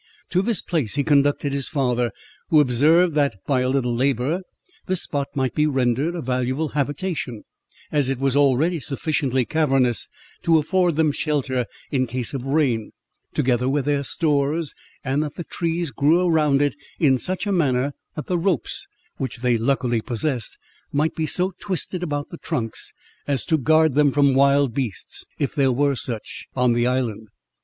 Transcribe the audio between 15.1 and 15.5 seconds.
that the